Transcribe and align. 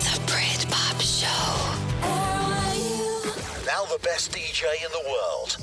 The 0.00 0.20
Brit 0.26 0.66
Pop 0.68 1.00
Show. 1.00 1.28
Now 3.66 3.84
the 3.84 3.98
best 4.02 4.32
DJ 4.32 4.64
in 4.84 4.90
the 4.90 5.04
world. 5.08 5.56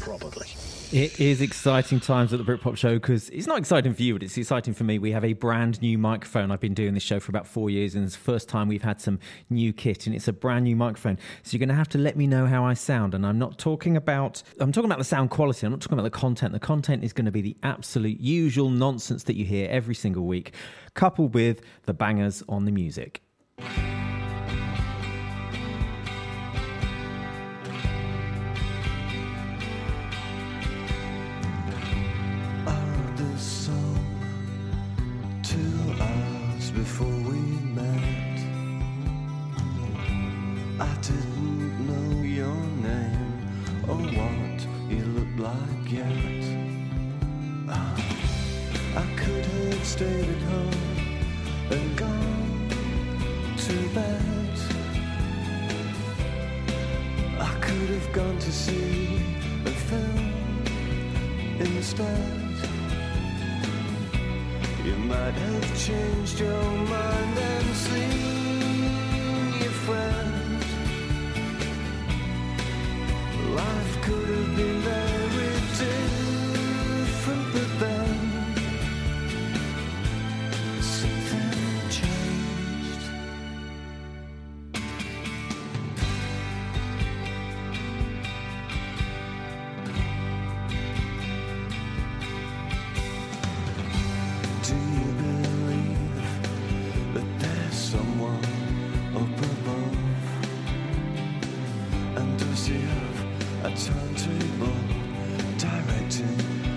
Probably. 0.00 0.57
It 0.98 1.20
is 1.20 1.40
exciting 1.40 2.00
times 2.00 2.32
at 2.32 2.44
the 2.44 2.52
Britpop 2.52 2.76
Show 2.76 2.94
because 2.94 3.28
it's 3.28 3.46
not 3.46 3.56
exciting 3.56 3.94
for 3.94 4.02
you, 4.02 4.14
but 4.14 4.24
it's 4.24 4.36
exciting 4.36 4.74
for 4.74 4.82
me. 4.82 4.98
We 4.98 5.12
have 5.12 5.24
a 5.24 5.32
brand 5.32 5.80
new 5.80 5.96
microphone. 5.96 6.50
I've 6.50 6.58
been 6.58 6.74
doing 6.74 6.94
this 6.94 7.04
show 7.04 7.20
for 7.20 7.30
about 7.30 7.46
four 7.46 7.70
years, 7.70 7.94
and 7.94 8.04
it's 8.04 8.16
the 8.16 8.20
first 8.20 8.48
time 8.48 8.66
we've 8.66 8.82
had 8.82 9.00
some 9.00 9.20
new 9.48 9.72
kit, 9.72 10.08
and 10.08 10.16
it's 10.16 10.26
a 10.26 10.32
brand 10.32 10.64
new 10.64 10.74
microphone. 10.74 11.16
So 11.44 11.52
you're 11.52 11.60
going 11.60 11.68
to 11.68 11.76
have 11.76 11.88
to 11.90 11.98
let 11.98 12.16
me 12.16 12.26
know 12.26 12.46
how 12.46 12.64
I 12.64 12.74
sound. 12.74 13.14
And 13.14 13.24
I'm 13.24 13.38
not 13.38 13.60
talking 13.60 13.96
about 13.96 14.42
I'm 14.58 14.72
talking 14.72 14.86
about 14.86 14.98
the 14.98 15.04
sound 15.04 15.30
quality. 15.30 15.66
I'm 15.66 15.70
not 15.70 15.82
talking 15.82 16.00
about 16.00 16.02
the 16.02 16.18
content. 16.18 16.52
The 16.52 16.58
content 16.58 17.04
is 17.04 17.12
going 17.12 17.26
to 17.26 17.30
be 17.30 17.42
the 17.42 17.56
absolute 17.62 18.18
usual 18.18 18.68
nonsense 18.68 19.22
that 19.22 19.36
you 19.36 19.44
hear 19.44 19.70
every 19.70 19.94
single 19.94 20.26
week, 20.26 20.52
coupled 20.94 21.32
with 21.32 21.60
the 21.84 21.94
bangers 21.94 22.42
on 22.48 22.64
the 22.64 22.72
music. 22.72 23.22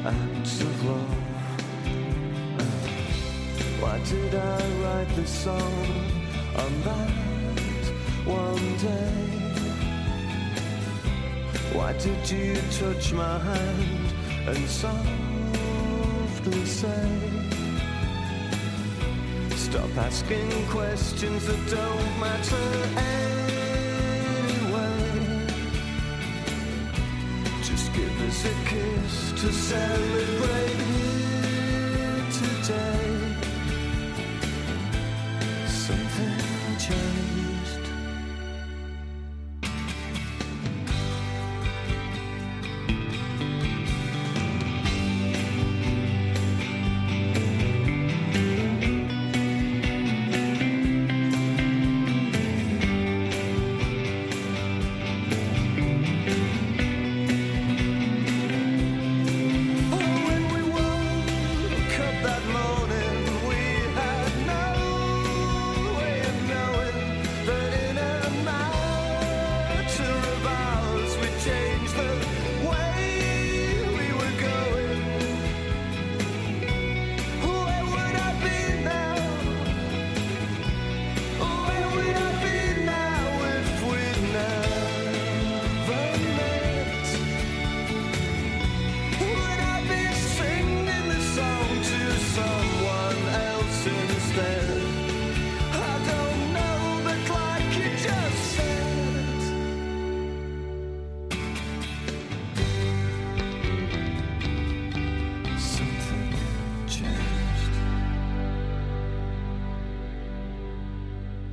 Acts 0.05 0.61
of 0.61 0.85
love? 0.85 1.15
Why 3.79 3.99
did 3.99 4.35
I 4.35 4.69
write 4.81 5.15
this 5.15 5.29
song 5.29 5.85
on 6.55 6.81
that 6.81 7.11
one 8.25 8.77
day? 8.77 9.31
Why 11.73 11.93
did 11.93 12.29
you 12.29 12.55
touch 12.79 13.13
my 13.13 13.39
hand 13.39 14.13
and 14.47 14.67
softly 14.67 14.95
say? 16.65 17.07
Stop 19.55 19.97
asking 19.97 20.67
questions 20.67 21.45
that 21.45 21.69
don't 21.69 22.19
matter 22.19 23.30
kiss 28.65 29.31
to 29.33 29.51
celebrate 29.51 31.00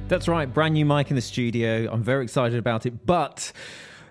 That's 0.09 0.27
right, 0.27 0.51
brand 0.51 0.73
new 0.73 0.87
mic 0.87 1.11
in 1.11 1.17
the 1.17 1.23
studio. 1.23 1.87
I'm 1.93 2.03
very 2.03 2.25
excited 2.25 2.59
about 2.59 2.87
it, 2.87 3.05
but 3.05 3.53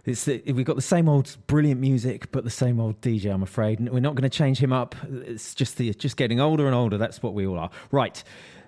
it's 0.06 0.26
the, 0.26 0.44
we've 0.54 0.64
got 0.64 0.76
the 0.76 0.82
same 0.84 1.10
old 1.10 1.36
brilliant 1.48 1.82
music, 1.82 2.32
but 2.32 2.44
the 2.44 2.52
same 2.52 2.80
old 2.80 3.02
DJ. 3.02 3.34
I'm 3.34 3.42
afraid 3.42 3.80
we're 3.80 4.00
not 4.00 4.14
going 4.14 4.30
to 4.30 4.30
change 4.30 4.60
him 4.60 4.72
up. 4.72 4.94
It's 5.10 5.56
just 5.56 5.78
the 5.78 5.92
just 5.96 6.16
getting 6.16 6.40
older 6.40 6.68
and 6.68 6.76
older. 6.76 7.00
That's 7.00 7.24
what 7.24 7.34
we 7.34 7.48
all 7.48 7.58
are. 7.58 7.72
Right. 7.92 8.24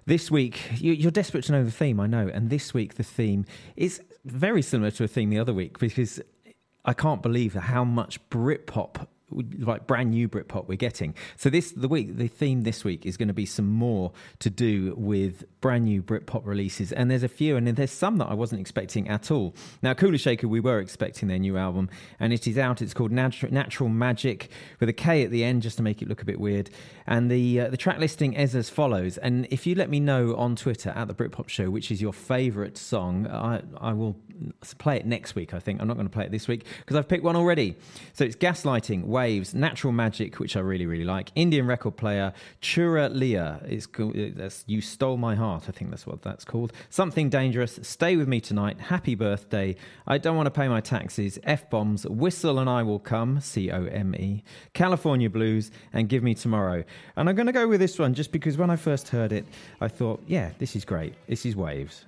This 0.08 0.32
week, 0.32 0.60
you, 0.82 0.94
you're 0.94 1.12
desperate 1.12 1.44
to 1.46 1.52
know 1.52 1.64
the 1.64 1.70
theme, 1.70 2.00
I 2.00 2.08
know. 2.08 2.32
And 2.34 2.50
this 2.50 2.74
week, 2.74 2.96
the 2.96 3.04
theme 3.04 3.46
is 3.76 4.02
very 4.26 4.64
similar 4.64 4.90
to 4.90 5.04
a 5.04 5.08
theme 5.08 5.30
the 5.30 5.38
other 5.38 5.54
week 5.54 5.78
because 5.78 6.20
I 6.84 6.94
can't 6.94 7.22
believe 7.22 7.54
how 7.54 7.84
much 7.84 8.28
Britpop, 8.32 9.06
like 9.32 9.88
brand 9.88 10.12
new 10.12 10.28
Britpop, 10.28 10.68
we're 10.68 10.76
getting. 10.76 11.14
So 11.38 11.50
this 11.50 11.72
the 11.72 11.88
week, 11.88 12.18
the 12.18 12.28
theme 12.28 12.62
this 12.62 12.84
week 12.84 13.06
is 13.06 13.18
going 13.18 13.28
to 13.28 13.34
be 13.34 13.46
some 13.46 13.68
more 13.68 14.12
to 14.40 14.50
do 14.50 14.94
with 14.98 15.44
brand 15.62 15.86
new 15.86 16.02
Britpop 16.02 16.46
releases, 16.46 16.92
and 16.92 17.10
there's 17.10 17.24
a 17.24 17.30
few, 17.30 17.56
and 17.58 17.68
there's 17.68 17.92
some 17.92 18.18
that 18.18 18.28
I 18.28 18.34
wasn't 18.34 18.62
expecting 18.62 19.08
at 19.08 19.32
all. 19.32 19.56
Now, 19.82 19.94
Kula 19.94 20.20
Shaker, 20.20 20.48
we 20.48 20.60
were 20.60 20.80
expecting 20.80 21.28
their 21.28 21.40
new 21.40 21.58
album, 21.58 21.90
and 22.20 22.34
it 22.34 22.48
is 22.48 22.58
out. 22.58 22.82
It's 22.82 22.94
called 22.94 23.12
Natural, 23.12 23.90
Magic 23.90 24.50
with 24.80 24.90
a 24.90 24.94
K 24.94 25.24
at 25.24 25.32
the 25.32 25.44
end, 25.44 25.62
just 25.62 25.78
to 25.78 25.84
make 25.84 26.02
it 26.02 26.08
look 26.08 26.22
a 26.22 26.26
bit 26.26 26.40
weird. 26.40 26.70
And 27.08 27.30
the 27.30 27.62
uh, 27.62 27.70
the 27.70 27.78
track 27.78 28.00
listing 28.00 28.34
is 28.34 28.56
as 28.56 28.70
follows. 28.70 29.18
And 29.18 29.48
if 29.50 29.66
you 29.66 29.76
let 29.76 29.90
me 29.90 30.00
know 30.00 30.36
on 30.36 30.56
Twitter 30.56 30.92
at 30.92 31.08
the 31.08 31.14
Britpop 31.14 31.50
Show 31.50 31.70
which 31.70 31.92
is 31.92 32.02
your 32.02 32.14
favourite 32.14 32.78
song, 32.78 33.28
I 33.28 33.62
I 33.80 33.94
will 33.94 34.16
play 34.78 34.98
it 34.98 35.06
next 35.06 35.36
week. 35.36 35.54
I 35.54 35.60
think 35.60 35.82
I'm 35.82 35.88
not 35.88 35.96
going 35.96 36.08
to 36.08 36.14
play 36.14 36.26
it 36.26 36.32
this 36.32 36.48
week 36.48 36.66
because 36.80 36.96
I've 36.96 37.08
picked 37.08 37.24
one 37.24 37.36
already. 37.36 37.76
So 38.14 38.24
it's 38.24 38.36
Gaslighting, 38.36 39.04
Waves, 39.20 39.54
Natural 39.54 39.92
Magic, 39.92 40.40
which 40.40 40.56
I 40.56 40.62
really, 40.62 40.86
really 40.86 41.04
like, 41.04 41.30
Indian 41.36 41.68
record 41.68 41.98
player, 41.98 42.32
Chura 42.62 43.14
Liya. 43.14 43.62
It's 43.70 43.86
called, 43.86 44.16
You 44.66 44.80
Stole 44.80 45.18
My 45.18 45.36
Heart, 45.36 45.64
I 45.68 45.72
think 45.74 45.90
that's 45.90 46.08
what 46.08 46.22
that's 46.22 46.46
called. 46.46 46.72
Something 46.90 47.28
Dangerous, 47.30 47.80
Stay 47.82 48.16
With 48.16 48.30
Me 48.30 48.40
Tonight, 48.40 48.80
Happy 48.80 49.16
Birthday, 49.16 49.76
I 50.08 50.20
Don't 50.20 50.38
Want 50.38 50.48
to 50.48 50.52
Pay 50.52 50.70
My 50.70 50.80
Taxes, 50.80 51.38
F 51.44 51.70
Bombs, 51.70 52.08
Whistle 52.08 52.60
and 52.60 52.70
I 52.70 52.82
Will 52.84 52.98
Come, 53.00 53.42
C 53.42 53.70
O 53.72 53.84
M 53.88 54.16
E, 54.16 54.42
California 54.74 55.30
Blues, 55.30 55.70
and 55.92 56.08
Give 56.08 56.24
Me 56.24 56.34
Tomorrow. 56.34 56.86
And 57.18 57.28
I'm 57.28 57.36
going 57.36 57.48
to 57.48 57.52
go 57.52 57.68
with 57.68 57.82
this 57.82 58.00
one 58.00 58.14
just 58.14 58.32
because 58.32 58.58
when 58.58 58.70
I 58.70 58.78
first 58.78 59.10
heard 59.10 59.34
it, 59.34 59.46
I 59.82 59.90
thought, 59.90 60.24
yeah, 60.28 60.52
this 60.60 60.78
is 60.78 60.86
great. 60.86 61.14
This 61.28 61.46
is 61.46 61.58
Waves. 61.58 62.06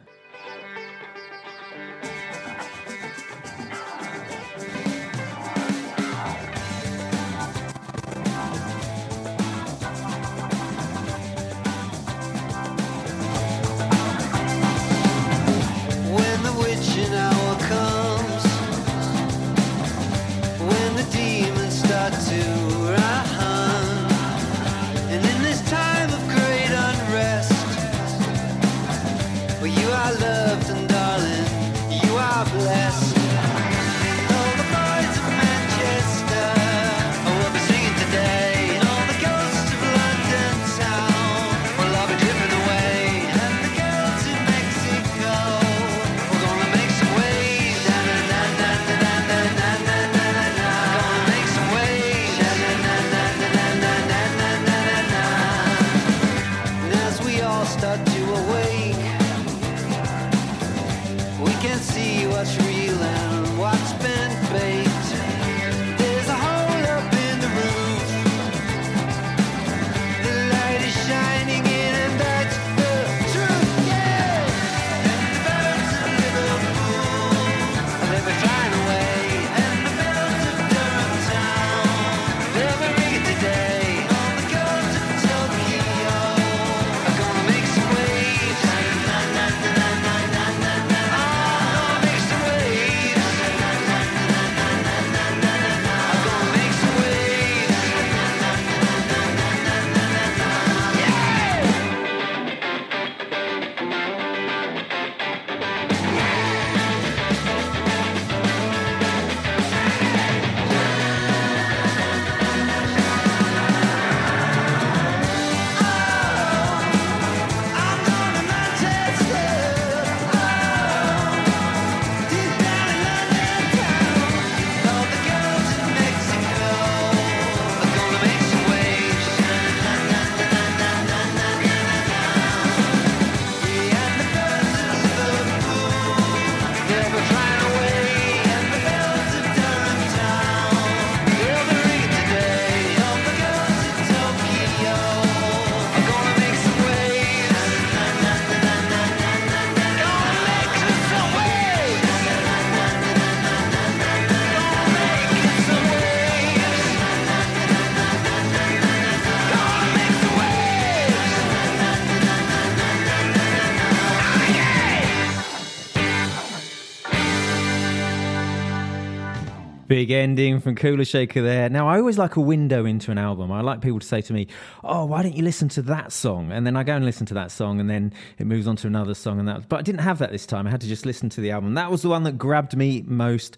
Ending 170.22 170.60
from 170.60 170.76
Kula 170.76 171.08
Shaker 171.08 171.42
there. 171.42 171.68
Now, 171.68 171.90
I 171.90 171.98
always 171.98 172.20
like 172.20 172.36
a 172.36 172.42
window 172.42 172.86
into 172.86 173.10
an 173.10 173.18
album. 173.18 173.52
I 173.52 173.62
like 173.62 173.82
people 173.82 174.00
to 174.00 174.06
say 174.06 174.22
to 174.22 174.34
me, 174.34 174.46
Oh, 174.84 175.04
why 175.06 175.24
don't 175.24 175.36
you 175.36 175.42
listen 175.44 175.68
to 175.70 175.82
that 175.82 176.12
song? 176.12 176.52
And 176.52 176.64
then 176.64 176.76
I 176.76 176.84
go 176.84 176.96
and 176.96 177.04
listen 177.04 177.26
to 177.26 177.34
that 177.34 177.50
song, 177.50 177.80
and 177.80 177.90
then 177.90 178.14
it 178.38 178.46
moves 178.46 178.68
on 178.68 178.76
to 178.78 178.88
another 178.88 179.16
song. 179.16 179.40
And 179.40 179.48
that, 179.48 179.68
but 179.68 179.80
I 179.80 179.82
didn't 179.82 180.02
have 180.02 180.20
that 180.20 180.32
this 180.32 180.46
time. 180.46 180.68
I 180.68 180.70
had 180.70 180.82
to 180.82 180.88
just 180.88 181.08
listen 181.08 181.30
to 181.30 181.42
the 181.42 181.50
album. 181.50 181.74
That 181.74 181.90
was 181.90 182.04
the 182.04 182.10
one 182.10 182.22
that 182.24 182.38
grabbed 182.38 182.78
me 182.78 183.04
most. 183.08 183.58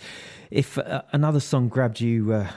If 0.51 0.77
uh, 0.77 1.01
another 1.11 1.41
song 1.41 1.67
grabbed 1.67 1.99
you, 1.99 2.31
uh, 2.31 2.47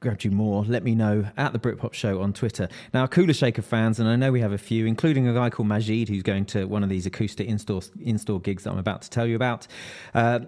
grabbed 0.00 0.22
you 0.22 0.30
more, 0.30 0.62
let 0.64 0.84
me 0.84 0.94
know 0.94 1.26
at 1.38 1.54
the 1.54 1.58
Britpop 1.58 1.94
Show 1.94 2.20
on 2.20 2.34
Twitter. 2.34 2.68
Now, 2.92 3.06
Kula 3.06 3.34
Shaker 3.34 3.62
fans, 3.62 3.98
and 3.98 4.06
I 4.06 4.16
know 4.16 4.32
we 4.32 4.42
have 4.42 4.52
a 4.52 4.58
few, 4.58 4.84
including 4.84 5.26
a 5.28 5.32
guy 5.32 5.48
called 5.48 5.68
Majid 5.68 6.10
who's 6.10 6.22
going 6.22 6.44
to 6.46 6.66
one 6.66 6.82
of 6.82 6.90
these 6.90 7.06
acoustic 7.06 7.48
in-store 7.48 7.80
in-store 8.02 8.40
gigs 8.40 8.64
that 8.64 8.72
I'm 8.72 8.78
about 8.78 9.00
to 9.02 9.10
tell 9.10 9.26
you 9.26 9.34
about. 9.34 9.66
Uh, 10.12 10.40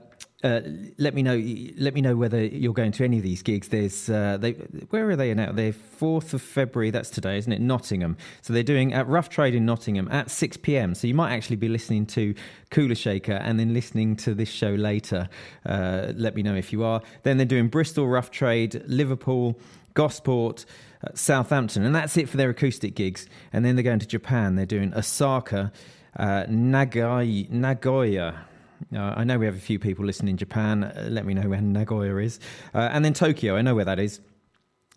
uh, 0.45 0.61
let 0.99 1.15
me 1.15 1.23
know. 1.23 1.37
Let 1.79 1.95
me 1.95 2.01
know 2.01 2.15
whether 2.15 2.45
you're 2.45 2.73
going 2.73 2.93
to 2.93 3.05
any 3.05 3.17
of 3.17 3.25
these 3.25 3.43
gigs. 3.43 3.69
There's 3.69 4.09
uh, 4.09 4.37
they. 4.37 4.53
Where 4.91 5.11
are 5.11 5.17
they 5.17 5.35
now? 5.35 5.51
They're 5.51 5.73
fourth 5.73 6.33
of 6.33 6.41
February. 6.41 6.91
That's 6.91 7.11
today, 7.11 7.39
isn't 7.39 7.53
it? 7.53 7.61
Nottingham. 7.61 8.17
So 8.43 8.53
they're 8.53 8.63
doing 8.63 8.93
at 8.93 9.09
Rough 9.09 9.31
Trade 9.31 9.57
in 9.57 9.67
Nottingham 9.67 10.09
at 10.13 10.31
six 10.31 10.57
pm. 10.57 10.95
So 10.95 11.09
you 11.09 11.15
might 11.15 11.33
actually 11.33 11.57
be 11.57 11.69
listening 11.69 12.07
to 12.07 12.35
Kula 12.71 12.97
Shaker 12.97 13.33
and 13.33 13.59
then 13.59 13.75
listening 13.75 14.15
to 14.17 14.35
this 14.35 14.49
show 14.49 14.71
later. 14.71 15.29
Uh, 15.67 16.13
let 16.15 16.37
me 16.37 16.43
know 16.45 16.55
if 16.55 16.73
you 16.73 16.85
are. 16.85 17.03
Then 17.25 17.37
they're 17.37 17.45
doing 17.47 17.67
Bristol 17.67 18.07
Rough 18.07 18.31
Trade, 18.31 18.83
Liverpool, 18.87 19.59
Gosport. 19.95 20.65
Uh, 21.01 21.11
Southampton, 21.15 21.85
and 21.85 21.95
that's 21.95 22.17
it 22.17 22.29
for 22.29 22.37
their 22.37 22.51
acoustic 22.51 22.97
gigs. 22.97 23.29
And 23.53 23.65
then 23.65 23.77
they're 23.77 23.85
going 23.85 24.01
to 24.01 24.07
Japan. 24.07 24.57
They're 24.57 24.67
doing 24.67 24.93
Osaka, 24.95 25.71
uh, 26.17 26.43
Nagai, 26.49 27.49
Nagoya, 27.51 28.48
uh, 28.95 29.15
I 29.17 29.25
know 29.25 29.39
we 29.39 29.47
have 29.47 29.57
a 29.57 29.61
few 29.61 29.79
people 29.79 30.05
listening 30.05 30.33
in 30.33 30.37
Japan. 30.37 30.85
Uh, 30.85 31.09
let 31.11 31.27
me 31.27 31.35
know 31.35 31.49
where 31.49 31.61
Nagoya 31.61 32.17
is. 32.17 32.41
Uh, 32.75 32.89
and 32.93 33.05
then 33.05 33.15
Tokyo, 33.15 33.57
I 33.57 33.63
know 33.63 33.75
where 33.75 33.85
that 33.85 33.99
is. 33.99 34.21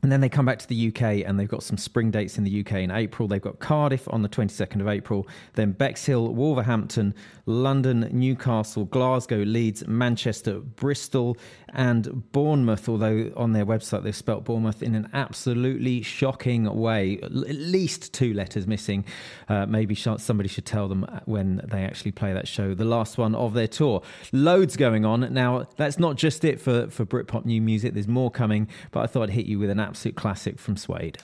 And 0.04 0.12
then 0.12 0.22
they 0.22 0.30
come 0.30 0.46
back 0.46 0.58
to 0.60 0.68
the 0.68 0.88
UK 0.88 1.28
and 1.28 1.40
they've 1.40 1.48
got 1.48 1.62
some 1.64 1.78
spring 1.78 2.10
dates 2.10 2.38
in 2.38 2.44
the 2.44 2.62
UK 2.62 2.74
in 2.74 2.92
April. 2.92 3.28
They've 3.28 3.42
got 3.42 3.60
Cardiff 3.60 4.08
on 4.12 4.24
the 4.24 4.30
22nd 4.30 4.82
of 4.82 4.88
April, 4.88 5.28
then 5.54 5.74
Bexhill, 5.74 6.34
Wolverhampton, 6.34 7.14
London, 7.46 8.10
Newcastle, 8.12 8.86
Glasgow, 8.86 9.38
Leeds, 9.38 9.88
Manchester, 9.88 10.60
Bristol, 10.60 11.38
and 11.74 12.32
Bournemouth. 12.32 12.90
Although 12.90 13.32
on 13.36 13.52
their 13.52 13.66
website 13.66 14.04
they've 14.04 14.16
spelt 14.16 14.44
Bournemouth 14.44 14.82
in 14.82 14.96
an 14.96 15.08
absolutely 15.14 16.02
shocking 16.02 16.64
way, 16.64 17.20
at 17.22 17.32
least 17.32 18.12
two 18.14 18.34
letters 18.34 18.66
missing. 18.66 19.06
Uh, 19.48 19.66
maybe 19.68 19.94
somebody 19.94 20.50
should 20.50 20.66
tell 20.66 20.88
them 20.88 21.06
when 21.26 21.62
they 21.64 21.84
actually 21.84 22.12
play 22.12 22.34
that 22.34 22.48
show. 22.48 22.74
The 22.74 22.86
last 22.86 23.18
one 23.18 23.36
of 23.36 23.54
their 23.54 23.68
tour. 23.68 24.02
Loads 24.32 24.76
going 24.78 25.06
on. 25.06 25.32
Now, 25.34 25.68
that's 25.78 26.00
not 26.00 26.16
just 26.16 26.44
it 26.44 26.60
for, 26.60 26.90
for 26.90 27.06
Britpop 27.06 27.46
new 27.46 27.62
music. 27.62 27.94
There's 27.94 28.08
more 28.08 28.32
coming, 28.32 28.68
but 28.92 29.02
I 29.02 29.08
thought 29.08 29.24
I'd 29.24 29.30
hit 29.32 29.46
you 29.46 29.60
with 29.60 29.70
an 29.70 29.80
absolute 29.92 30.16
classic 30.16 30.58
from 30.58 30.78
Suede. 30.78 31.18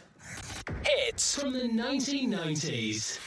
Hits 0.83 1.39
From 1.39 1.53
the 1.53 1.69
1990s. 1.69 3.17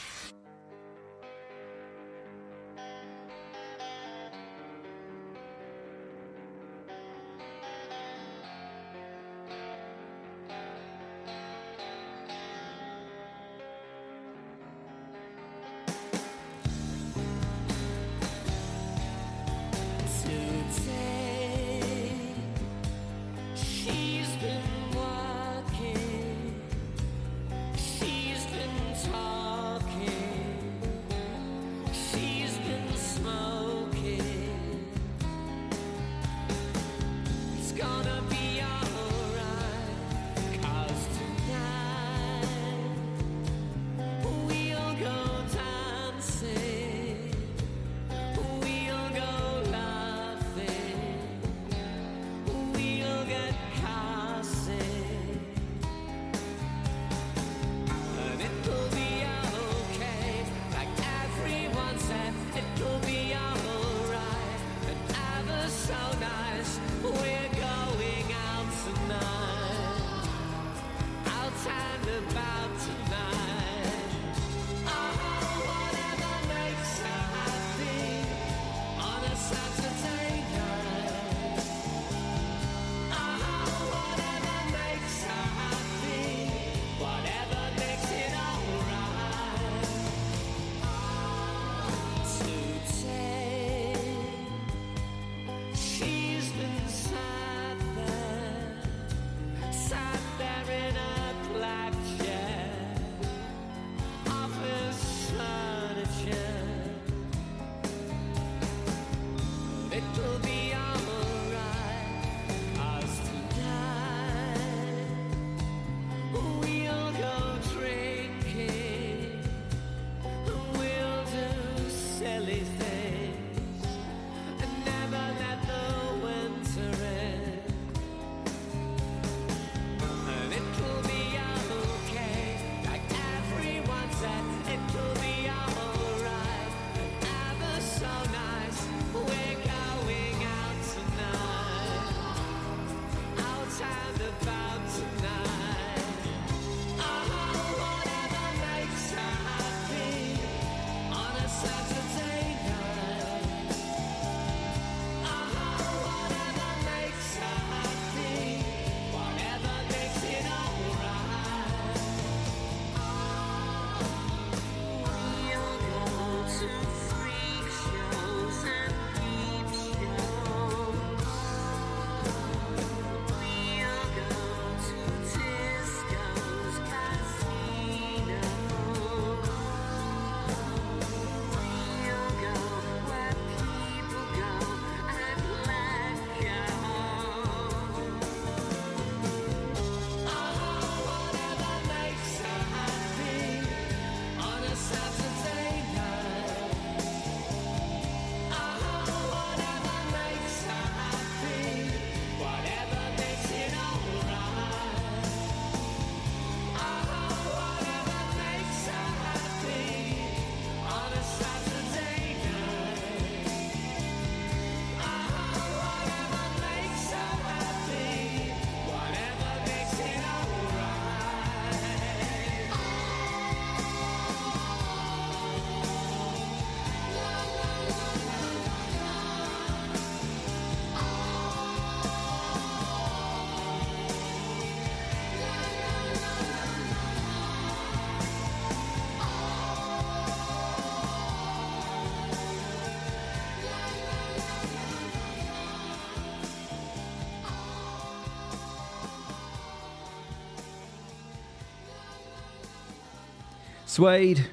Suede 254.01 254.47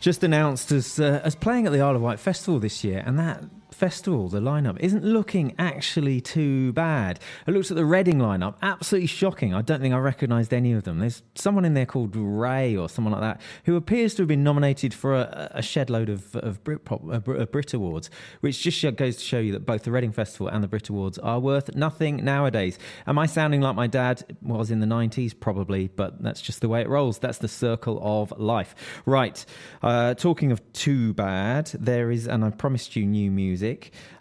just 0.00 0.24
announced 0.24 0.72
as 0.72 0.98
uh, 0.98 1.20
as 1.22 1.36
playing 1.36 1.66
at 1.66 1.72
the 1.72 1.80
Isle 1.80 1.94
of 1.94 2.02
Wight 2.02 2.18
Festival 2.18 2.58
this 2.58 2.82
year, 2.82 3.00
and 3.06 3.16
that 3.16 3.44
festival, 3.78 4.28
the 4.28 4.40
lineup, 4.40 4.78
isn't 4.80 5.04
looking 5.04 5.54
actually 5.58 6.20
too 6.20 6.72
bad. 6.72 7.20
I 7.46 7.52
looked 7.52 7.70
at 7.70 7.76
the 7.76 7.84
Reading 7.84 8.18
lineup, 8.18 8.56
absolutely 8.60 9.06
shocking. 9.06 9.54
I 9.54 9.62
don't 9.62 9.80
think 9.80 9.94
I 9.94 9.98
recognised 9.98 10.52
any 10.52 10.72
of 10.72 10.82
them. 10.82 10.98
There's 10.98 11.22
someone 11.36 11.64
in 11.64 11.74
there 11.74 11.86
called 11.86 12.14
Raye 12.14 12.76
or 12.76 12.88
someone 12.88 13.12
like 13.12 13.22
that 13.22 13.40
who 13.64 13.76
appears 13.76 14.14
to 14.14 14.22
have 14.22 14.28
been 14.28 14.42
nominated 14.42 14.92
for 14.92 15.14
a, 15.14 15.50
a 15.54 15.62
shed 15.62 15.90
load 15.90 16.08
of, 16.08 16.34
of 16.36 16.62
Britpop, 16.64 17.14
uh, 17.14 17.20
Brit, 17.20 17.40
uh, 17.40 17.46
Brit 17.46 17.72
Awards, 17.72 18.10
which 18.40 18.60
just 18.60 18.96
goes 18.96 19.16
to 19.16 19.22
show 19.22 19.38
you 19.38 19.52
that 19.52 19.64
both 19.64 19.84
the 19.84 19.92
Reading 19.92 20.12
Festival 20.12 20.48
and 20.48 20.62
the 20.62 20.68
Brit 20.68 20.88
Awards 20.88 21.18
are 21.18 21.38
worth 21.38 21.74
nothing 21.76 22.24
nowadays. 22.24 22.78
Am 23.06 23.18
I 23.18 23.26
sounding 23.26 23.60
like 23.60 23.76
my 23.76 23.86
dad 23.86 24.24
was 24.42 24.72
in 24.72 24.80
the 24.80 24.86
90s? 24.86 25.38
Probably, 25.38 25.88
but 25.88 26.20
that's 26.20 26.40
just 26.40 26.60
the 26.60 26.68
way 26.68 26.80
it 26.80 26.88
rolls. 26.88 27.18
That's 27.20 27.38
the 27.38 27.48
circle 27.48 28.00
of 28.02 28.32
life. 28.38 28.74
Right. 29.06 29.44
Uh, 29.82 30.14
talking 30.14 30.50
of 30.50 30.60
too 30.72 31.14
bad, 31.14 31.66
there 31.78 32.10
is, 32.10 32.26
and 32.26 32.44
I 32.44 32.50
promised 32.50 32.96
you 32.96 33.06
new 33.06 33.30
music. 33.30 33.67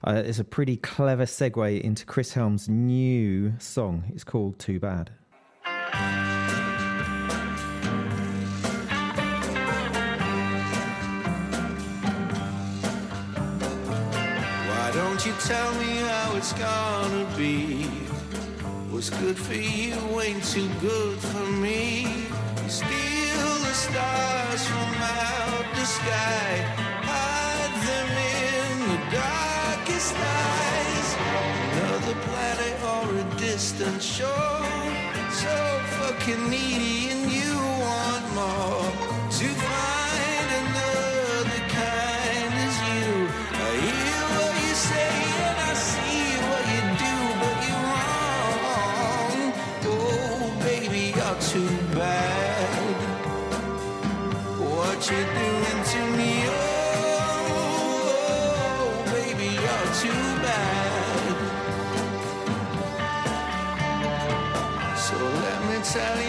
Uh, 0.04 0.24
it's 0.26 0.40
a 0.40 0.44
pretty 0.44 0.78
clever 0.78 1.26
segue 1.26 1.82
into 1.82 2.06
Chris 2.06 2.34
Helme's 2.34 2.68
new 2.68 3.54
song. 3.60 4.04
It's 4.14 4.24
called 4.24 4.60
Too 4.60 4.80
Bad. 4.80 5.12
Why 14.70 14.92
don't 14.94 15.26
you 15.26 15.34
tell 15.46 15.74
me 15.76 15.98
how 15.98 16.36
it's 16.36 16.54
gonna 16.54 17.26
be? 17.38 17.84
What's 18.92 19.10
good 19.12 19.38
for 19.38 19.54
you 19.54 19.96
ain't 20.22 20.44
too 20.44 20.68
good 20.82 21.20
for 21.20 21.46
me. 21.52 22.26
Steal 22.68 23.48
the 23.68 23.74
stars 23.74 24.68
from 24.68 24.94
out 25.02 25.66
the 25.76 25.86
sky, 25.86 26.97
distant 33.58 34.04
shore, 34.04 34.30
so 35.32 35.82
fucking 35.98 36.48
needy 36.48 37.10
and 37.10 37.32
you 37.32 37.56
want 37.82 38.36
more. 38.36 39.07
Let 65.98 66.27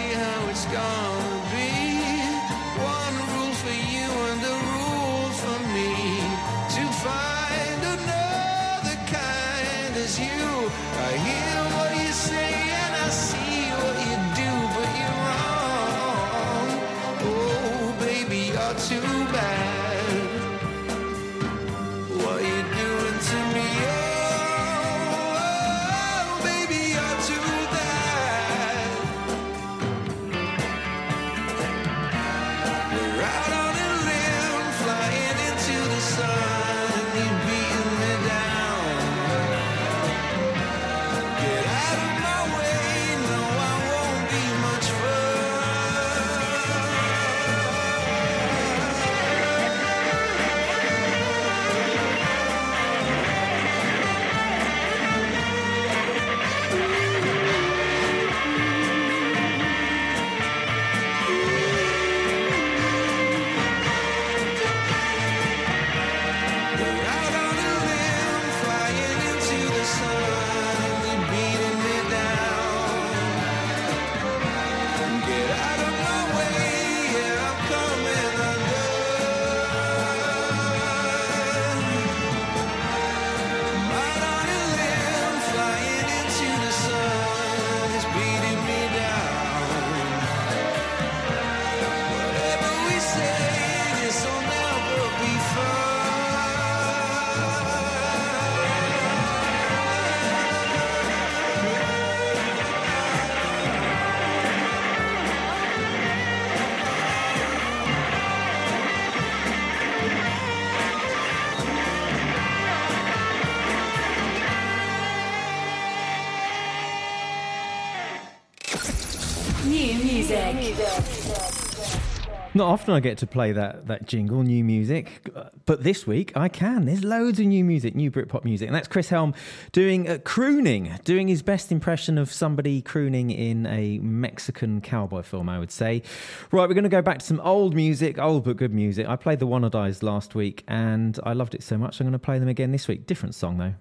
often 122.69 122.93
I 122.93 122.99
get 122.99 123.17
to 123.19 123.27
play 123.27 123.51
that 123.51 123.87
that 123.87 124.05
jingle, 124.05 124.43
new 124.43 124.63
music, 124.63 125.27
but 125.65 125.83
this 125.83 126.05
week 126.05 126.31
I 126.35 126.47
can. 126.47 126.85
There's 126.85 127.03
loads 127.03 127.39
of 127.39 127.47
new 127.47 127.65
music, 127.65 127.95
new 127.95 128.11
Britpop 128.11 128.45
music, 128.45 128.67
and 128.67 128.75
that's 128.75 128.87
Chris 128.87 129.09
Helme 129.09 129.35
doing 129.71 130.07
uh, 130.07 130.19
crooning, 130.23 130.93
doing 131.03 131.27
his 131.27 131.41
best 131.41 131.71
impression 131.71 132.17
of 132.17 132.31
somebody 132.31 132.81
crooning 132.81 133.31
in 133.31 133.65
a 133.65 133.97
Mexican 133.99 134.81
cowboy 134.81 135.23
film, 135.23 135.49
I 135.49 135.57
would 135.57 135.71
say. 135.71 136.03
Right, 136.51 136.69
we're 136.69 136.75
going 136.75 136.83
to 136.83 136.89
go 136.89 137.01
back 137.01 137.19
to 137.19 137.25
some 137.25 137.41
old 137.41 137.73
music, 137.73 138.19
old 138.19 138.43
but 138.43 138.57
good 138.57 138.73
music. 138.73 139.07
I 139.07 139.15
played 139.15 139.39
the 139.39 139.47
Wannadies 139.47 140.03
last 140.03 140.35
week, 140.35 140.63
and 140.67 141.19
I 141.23 141.33
loved 141.33 141.55
it 141.55 141.63
so 141.63 141.77
much. 141.77 141.99
I'm 141.99 142.05
going 142.05 142.13
to 142.13 142.19
play 142.19 142.37
them 142.37 142.47
again 142.47 142.71
this 142.71 142.87
week. 142.87 143.07
Different 143.07 143.33
song 143.33 143.57
though. 143.57 143.73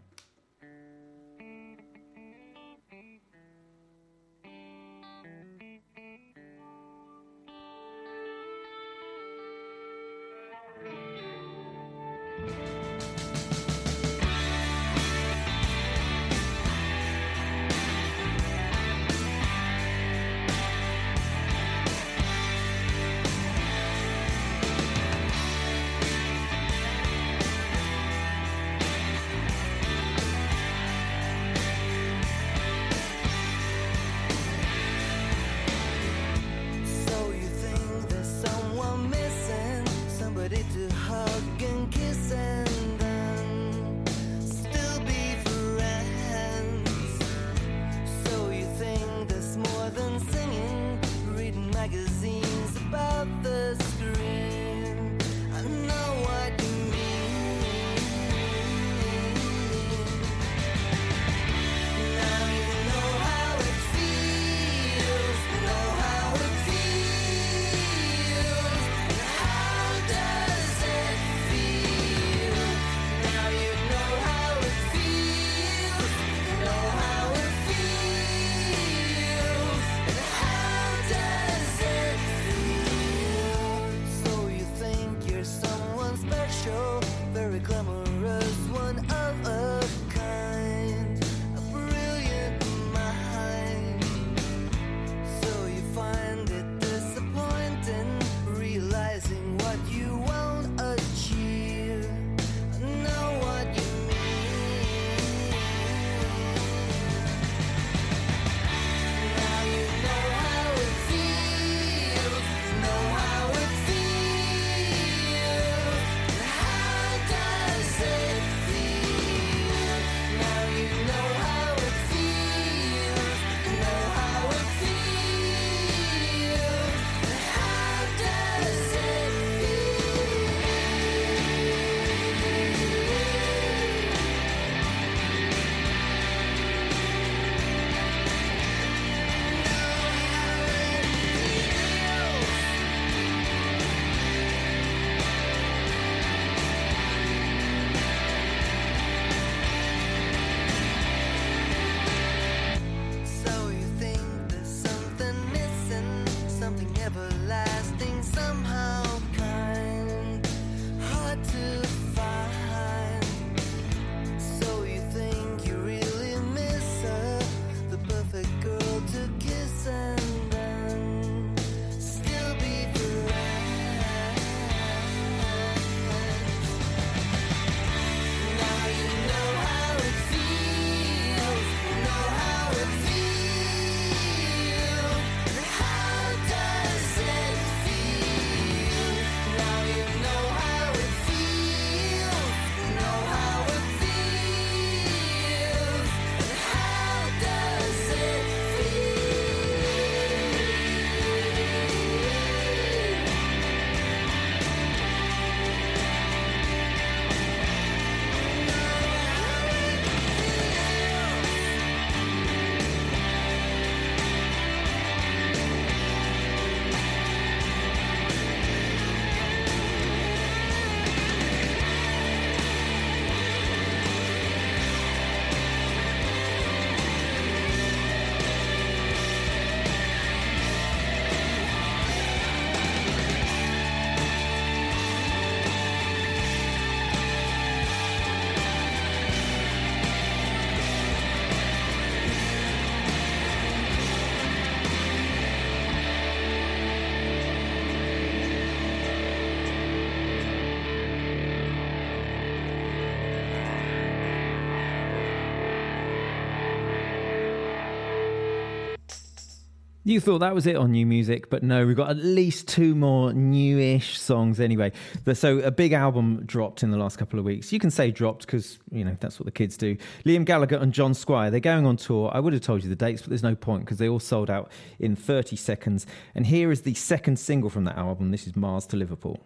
You 260.09 260.21
thought 260.21 260.39
that 260.39 260.55
was 260.55 260.67
it 260.67 260.75
on 260.75 260.93
new 260.93 261.05
music, 261.05 261.51
but 261.51 261.63
no, 261.63 261.87
we've 261.87 261.95
got 261.95 262.09
at 262.09 262.17
least 262.17 262.67
two 262.67 262.95
more 262.95 263.35
newish 263.35 264.19
songs 264.19 264.59
anyway. 264.59 264.91
So 265.35 265.59
a 265.59 265.71
big 265.71 265.93
album 265.93 266.45
dropped 266.47 266.83
in 266.83 266.91
the 266.91 266.97
last 266.97 267.19
couple 267.19 267.39
of 267.39 267.45
weeks. 267.45 267.75
You 267.75 267.79
can 267.79 267.91
say 267.91 268.11
dropped 268.11 268.47
because 268.47 268.79
you 268.91 269.05
know 269.05 269.19
that's 269.21 269.39
what 269.39 269.45
the 269.45 269.53
kids 269.53 269.77
do. 269.77 269.99
Liam 270.25 270.47
Gallagher 270.47 270.79
and 270.79 270.95
John 270.95 271.13
Squire. 271.13 271.51
They're 271.51 271.61
going 271.61 271.85
on 271.85 271.99
tour. 271.99 272.31
I 272.33 272.41
would 272.41 272.55
have 272.55 272.63
told 272.63 272.83
you 272.83 272.89
the 272.89 272.97
dates, 272.97 273.21
but 273.21 273.29
there's 273.29 273.43
no 273.43 273.55
point 273.55 273.85
because 273.85 273.99
they 273.99 274.09
all 274.09 274.19
sold 274.19 274.49
out 274.49 274.73
in 274.99 275.15
30 275.15 275.57
seconds. 275.57 276.07
And 276.35 276.47
here 276.47 276.73
is 276.73 276.81
the 276.81 276.95
second 276.95 277.39
single 277.39 277.69
from 277.69 277.85
that 277.85 277.99
album. 277.99 278.31
This 278.31 278.47
is 278.47 278.57
Mars 278.57 278.87
to 278.87 278.97
Liverpool. 278.97 279.39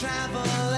Travel 0.00 0.69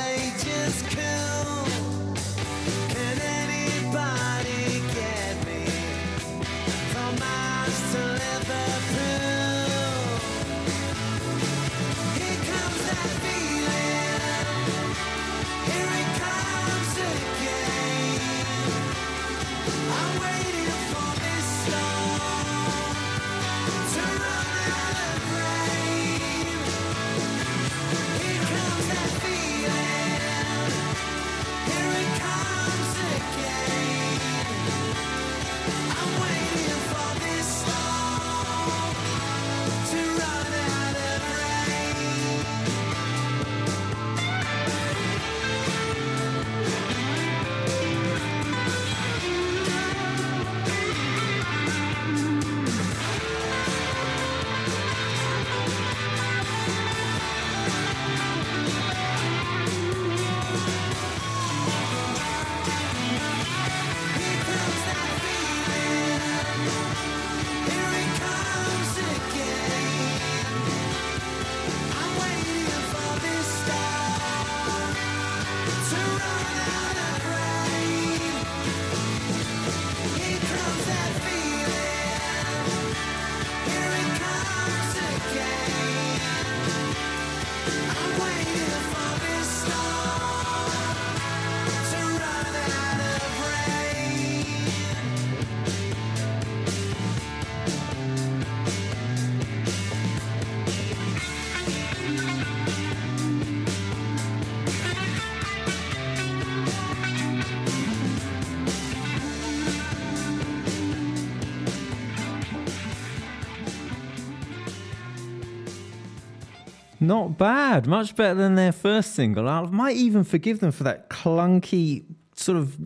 Not 117.03 117.37
bad. 117.37 117.88
Much 117.88 118.15
better 118.15 118.35
than 118.35 118.55
their 118.55 118.71
first 118.71 119.15
single. 119.15 119.49
I 119.49 119.62
might 119.62 119.97
even 119.97 120.23
forgive 120.23 120.61
them 120.61 120.71
for 120.71 120.85
that 120.85 121.11
clunky 121.11 122.05
sort 122.35 122.57
of 122.57 122.77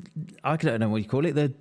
I 0.42 0.56
don't 0.56 0.80
know 0.80 0.88
what 0.88 1.02
you 1.02 1.08
call 1.08 1.26
it. 1.26 1.34
The 1.34 1.52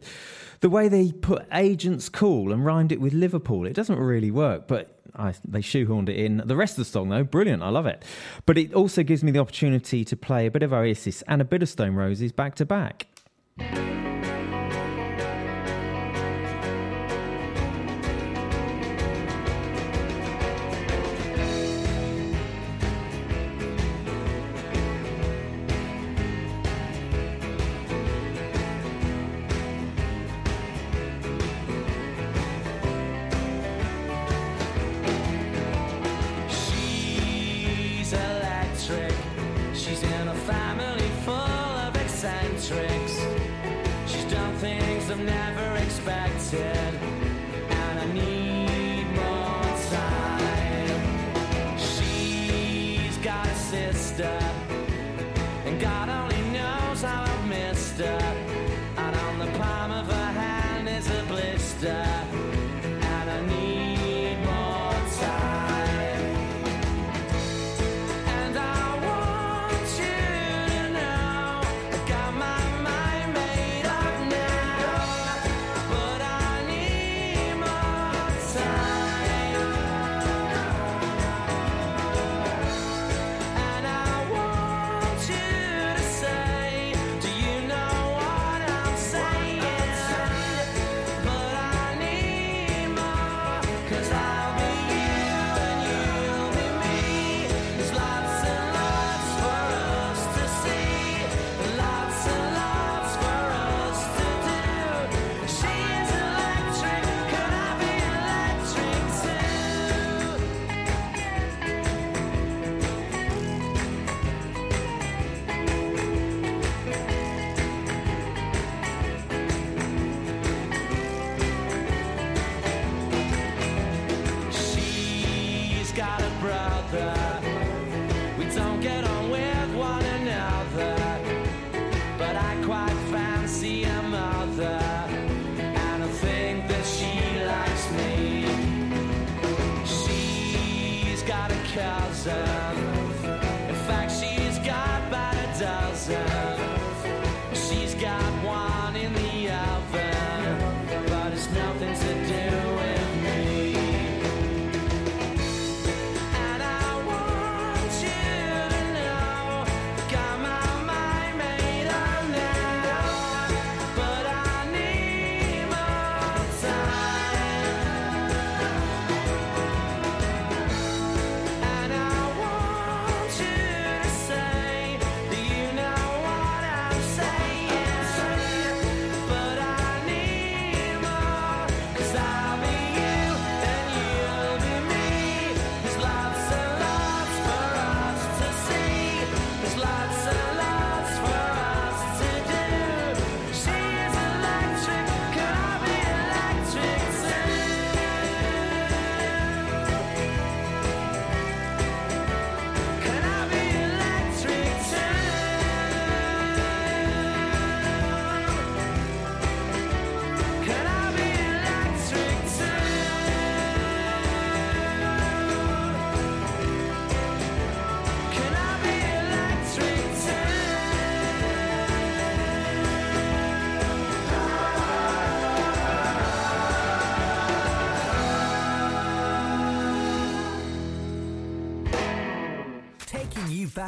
the 0.61 0.69
way 0.69 0.87
they 0.87 1.11
put 1.11 1.45
agents 1.51 2.07
cool 2.07 2.53
and 2.53 2.63
rhymed 2.63 2.93
it 2.93 3.01
with 3.01 3.13
Liverpool. 3.13 3.65
It 3.65 3.73
doesn't 3.73 3.99
really 3.99 4.31
work, 4.31 4.69
but 4.69 4.97
I, 5.15 5.33
they 5.45 5.59
shoehorned 5.59 6.07
it 6.07 6.15
in. 6.15 6.41
The 6.45 6.55
rest 6.55 6.73
of 6.73 6.85
the 6.85 6.89
song, 6.89 7.09
though, 7.09 7.23
brilliant. 7.23 7.61
I 7.61 7.69
love 7.69 7.85
it. 7.85 8.03
But 8.45 8.57
it 8.57 8.73
also 8.73 9.03
gives 9.03 9.21
me 9.21 9.31
the 9.31 9.39
opportunity 9.39 10.05
to 10.05 10.15
play 10.15 10.45
a 10.45 10.51
bit 10.51 10.63
of 10.63 10.71
Oasis 10.71 11.23
and 11.27 11.41
a 11.41 11.45
bit 11.45 11.61
of 11.61 11.69
Stone 11.69 11.95
Roses 11.95 12.31
back 12.31 12.55
to 12.55 12.65
back. 12.65 13.07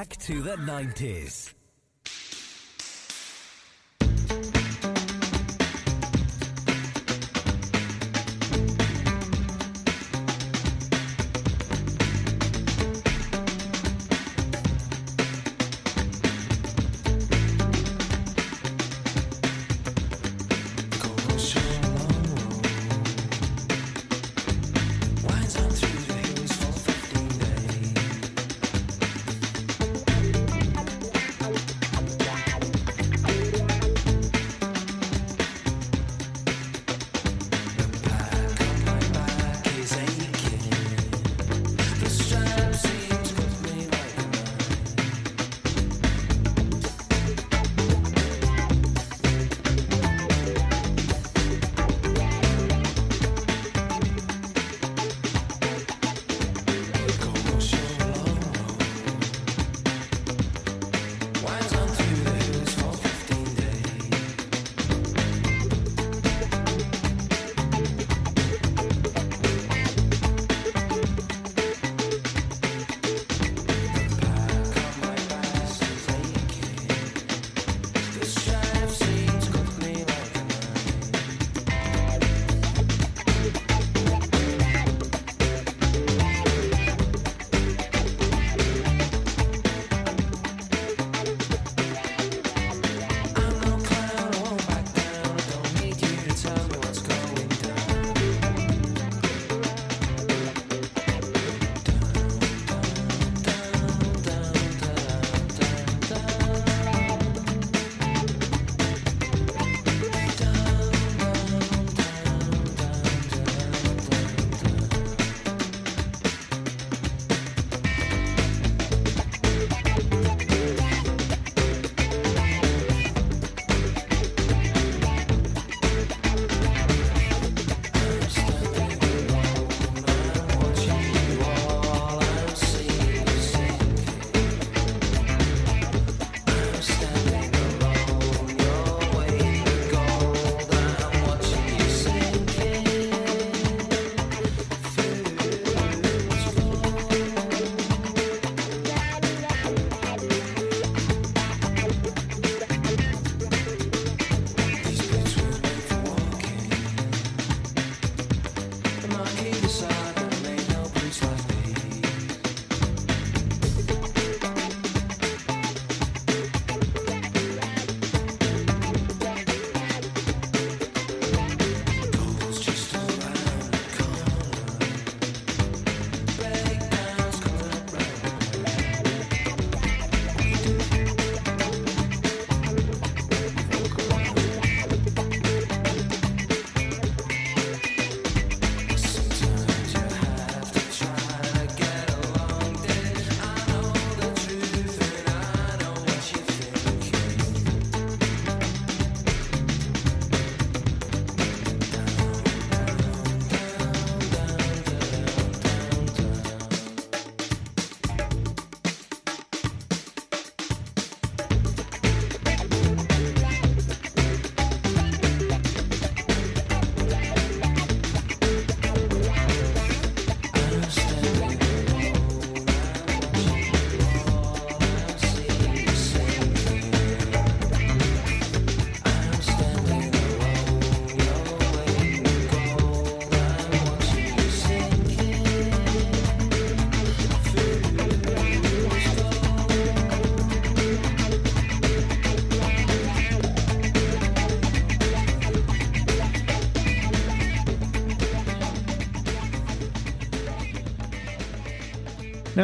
Back 0.08 0.18
to 0.20 0.42
the 0.42 0.56
90s. 0.56 1.57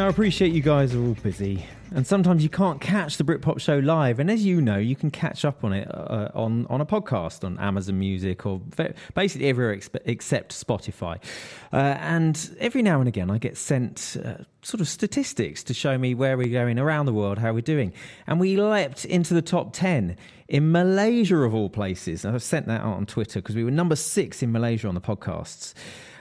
Now, 0.04 0.08
I 0.08 0.10
appreciate 0.10 0.52
you 0.52 0.60
guys 0.60 0.94
are 0.94 1.00
all 1.00 1.16
busy, 1.22 1.64
and 1.94 2.06
sometimes 2.06 2.42
you 2.42 2.50
can't 2.50 2.78
catch 2.78 3.16
the 3.16 3.24
Britpop 3.24 3.58
show 3.58 3.78
live. 3.78 4.18
And 4.18 4.30
as 4.30 4.44
you 4.44 4.60
know, 4.60 4.76
you 4.76 4.94
can 4.94 5.10
catch 5.10 5.46
up 5.46 5.64
on 5.64 5.72
it 5.72 5.88
uh, 5.90 6.28
on 6.34 6.66
on 6.68 6.82
a 6.82 6.84
podcast 6.84 7.42
on 7.42 7.58
Amazon 7.58 7.98
Music 7.98 8.44
or 8.44 8.60
basically 9.14 9.48
everywhere 9.48 9.80
except 10.04 10.52
Spotify. 10.52 11.16
Uh, 11.72 11.76
and 12.00 12.54
every 12.60 12.82
now 12.82 12.98
and 12.98 13.08
again, 13.08 13.30
I 13.30 13.38
get 13.38 13.56
sent. 13.56 14.18
Uh, 14.22 14.44
Sort 14.64 14.80
of 14.80 14.88
statistics 14.88 15.62
to 15.64 15.74
show 15.74 15.98
me 15.98 16.14
where 16.14 16.38
we're 16.38 16.48
going 16.48 16.78
around 16.78 17.04
the 17.04 17.12
world, 17.12 17.36
how 17.36 17.52
we're 17.52 17.60
doing. 17.60 17.92
And 18.26 18.40
we 18.40 18.56
leapt 18.56 19.04
into 19.04 19.34
the 19.34 19.42
top 19.42 19.74
10 19.74 20.16
in 20.48 20.72
Malaysia, 20.72 21.36
of 21.42 21.54
all 21.54 21.68
places. 21.68 22.24
I've 22.24 22.42
sent 22.42 22.66
that 22.68 22.80
out 22.80 22.96
on 22.96 23.04
Twitter 23.04 23.42
because 23.42 23.56
we 23.56 23.62
were 23.62 23.70
number 23.70 23.94
six 23.94 24.42
in 24.42 24.52
Malaysia 24.52 24.88
on 24.88 24.94
the 24.94 25.02
podcasts. 25.02 25.74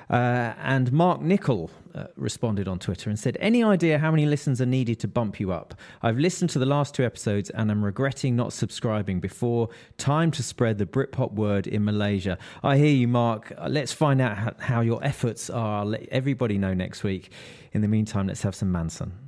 Uh, 0.09 0.53
and 0.61 0.91
Mark 0.91 1.21
Nickel 1.21 1.69
uh, 1.95 2.05
responded 2.15 2.67
on 2.67 2.79
Twitter 2.79 3.09
and 3.09 3.17
said, 3.17 3.37
Any 3.39 3.63
idea 3.63 3.99
how 3.99 4.11
many 4.11 4.25
listens 4.25 4.61
are 4.61 4.65
needed 4.65 4.99
to 5.01 5.07
bump 5.07 5.39
you 5.39 5.51
up? 5.51 5.75
I've 6.01 6.17
listened 6.17 6.49
to 6.51 6.59
the 6.59 6.65
last 6.65 6.95
two 6.95 7.03
episodes 7.03 7.49
and 7.49 7.71
I'm 7.71 7.83
regretting 7.83 8.35
not 8.35 8.53
subscribing 8.53 9.19
before. 9.19 9.69
Time 9.97 10.31
to 10.31 10.43
spread 10.43 10.77
the 10.77 10.85
Britpop 10.85 11.33
word 11.33 11.67
in 11.67 11.83
Malaysia. 11.85 12.37
I 12.63 12.77
hear 12.77 12.93
you, 12.93 13.07
Mark. 13.07 13.53
Uh, 13.57 13.67
Let's 13.69 13.93
find 13.93 14.21
out 14.21 14.37
how, 14.37 14.53
how 14.59 14.81
your 14.81 15.03
efforts 15.03 15.49
are. 15.49 15.79
I'll 15.79 15.85
let 15.85 16.07
everybody 16.09 16.57
know 16.57 16.73
next 16.73 17.03
week. 17.03 17.31
In 17.71 17.81
the 17.81 17.87
meantime, 17.87 18.27
let's 18.27 18.43
have 18.43 18.53
some 18.53 18.71
Mansun. 18.71 19.22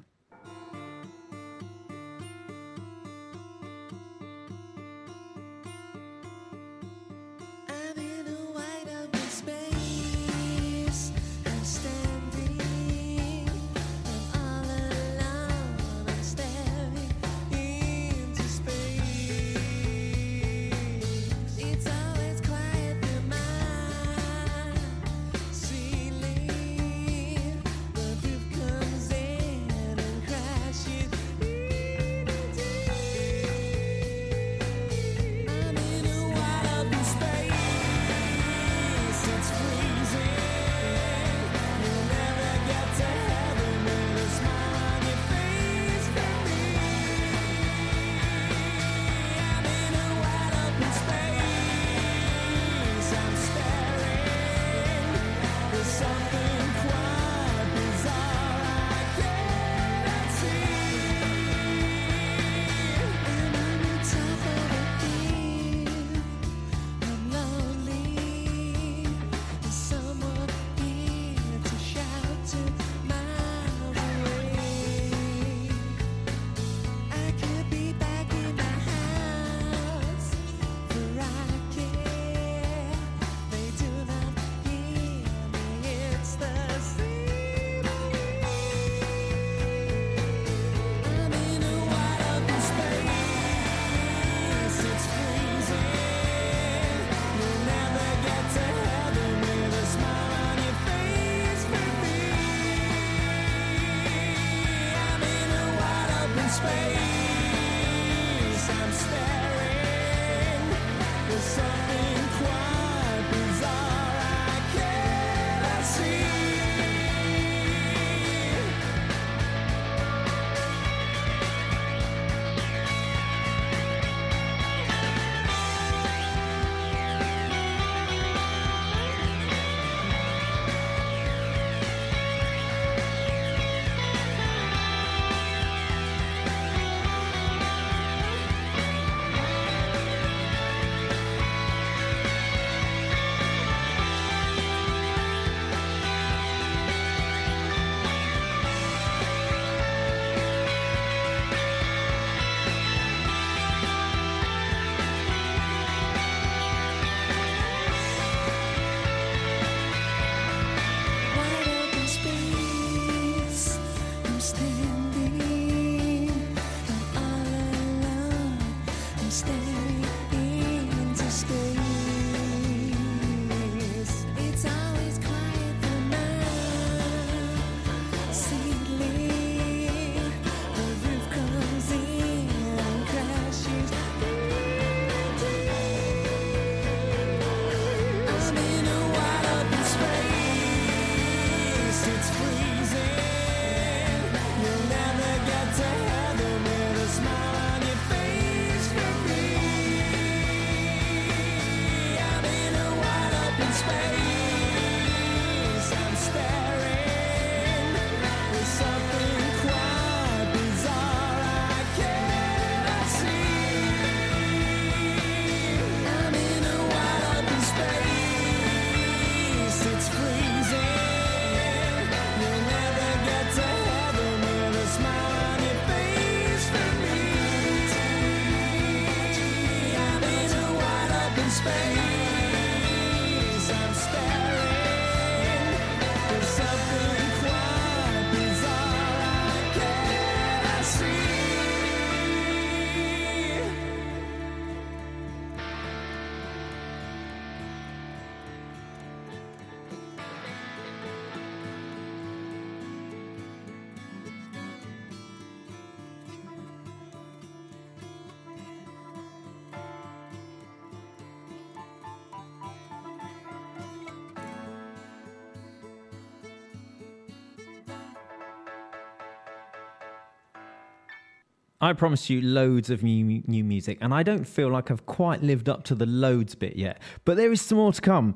I 271.85 271.93
promised 271.93 272.31
you 272.31 272.41
loads 272.41 272.89
of 272.89 273.03
new 273.03 273.43
new 273.45 273.63
music, 273.63 273.99
and 274.01 274.11
I 274.11 274.23
don't 274.23 274.45
feel 274.45 274.69
like 274.69 274.89
I've 274.89 275.05
quite 275.05 275.43
lived 275.43 275.69
up 275.69 275.83
to 275.85 275.95
the 275.95 276.07
loads 276.07 276.55
bit 276.55 276.75
yet. 276.75 276.99
But 277.25 277.37
there 277.37 277.51
is 277.51 277.61
some 277.61 277.77
more 277.77 277.93
to 277.93 278.01
come. 278.01 278.33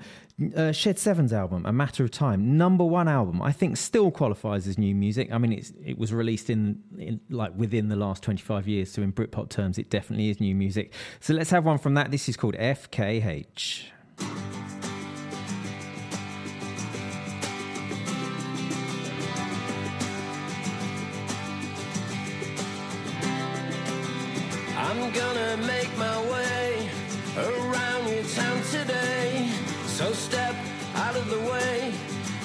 Uh, 0.56 0.72
Shed 0.72 1.00
Seven's 1.00 1.34
album, 1.34 1.66
A 1.66 1.74
Matter 1.74 2.04
of 2.04 2.12
Time, 2.12 2.58
number 2.58 2.86
one 2.86 3.10
album, 3.10 3.42
I 3.42 3.52
think 3.52 3.76
still 3.76 4.10
qualifies 4.10 4.68
as 4.68 4.78
new 4.78 4.96
music. 4.96 5.34
I 5.34 5.38
mean, 5.38 5.52
it 5.84 5.98
was 5.98 6.14
released 6.14 6.50
in, 6.50 6.82
in 6.98 7.20
like 7.30 7.52
within 7.58 7.90
the 7.90 7.96
last 7.96 8.22
twenty 8.22 8.44
five 8.44 8.68
years, 8.68 8.92
so 8.92 9.02
in 9.02 9.12
Britpop 9.12 9.50
terms, 9.50 9.80
it 9.80 9.90
definitely 9.90 10.30
is 10.30 10.40
new 10.40 10.54
music. 10.54 10.94
So 11.20 11.34
let's 11.34 11.50
have 11.50 11.66
one 11.66 11.80
from 11.80 11.96
that. 11.96 12.12
This 12.12 12.30
is 12.30 12.38
called 12.38 12.56
FKH. 12.56 13.86
Gonna 25.50 25.66
make 25.66 25.98
my 25.98 26.22
way 26.32 26.90
around 27.38 28.08
your 28.08 28.24
town 28.36 28.62
today. 28.72 29.50
So 29.88 30.12
step 30.14 30.56
out 30.96 31.16
of 31.16 31.28
the 31.30 31.40
way, 31.40 31.92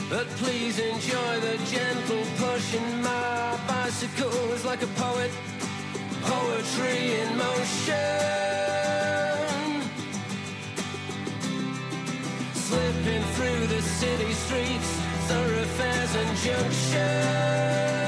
but 0.09 0.27
please 0.41 0.79
enjoy 0.79 1.41
the 1.41 1.59
gentle 1.71 2.25
pushing. 2.39 3.03
My 3.03 3.59
bicycle 3.69 4.53
is 4.53 4.65
like 4.65 4.83
a 4.83 4.87
poet, 4.97 5.31
poetry 6.23 7.21
in 7.21 7.37
motion. 7.37 7.95
Slipping 12.55 13.25
through 13.35 13.67
the 13.67 13.83
city 13.83 14.33
streets, 14.33 14.91
thoroughfares 15.29 16.15
and 16.17 16.37
junctions. 16.39 18.04